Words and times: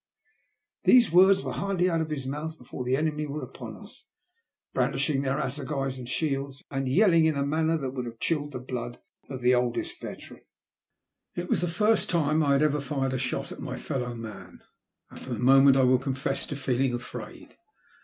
The 0.85 1.05
words 1.11 1.43
were 1.43 1.51
hardly 1.53 1.87
out 1.87 2.01
of 2.01 2.09
his 2.09 2.25
mouth 2.25 2.57
before 2.57 2.83
the 2.83 2.95
enemy 2.95 3.27
were 3.27 3.43
upon 3.43 3.77
us, 3.77 4.07
brandishing 4.73 5.21
their 5.21 5.37
assegais 5.37 5.99
and 5.99 6.09
shields, 6.09 6.63
and 6.71 6.89
yelling 6.89 7.25
in 7.25 7.35
a 7.35 7.45
manner 7.45 7.77
that 7.77 7.91
would 7.91 8.07
have 8.07 8.17
chilled 8.17 8.51
the 8.53 8.57
blood 8.59 8.99
of 9.29 9.41
the 9.41 9.53
oldest 9.53 10.01
veteran. 10.01 10.41
It 11.35 11.49
was 11.49 11.61
the 11.61 11.67
first 11.67 12.09
time 12.09 12.41
I 12.43 12.53
had 12.53 12.63
ever 12.63 12.81
fired 12.81 13.13
a 13.13 13.19
shot 13.19 13.51
at 13.51 13.59
my 13.59 13.77
fellow 13.77 14.15
man, 14.15 14.61
and 15.11 15.19
for 15.19 15.33
the 15.35 15.39
moment 15.39 15.77
I 15.77 15.83
will 15.83 15.99
confess 15.99 16.47
to 16.47 16.55
feeling 16.55 16.95
afraid. 16.95 17.55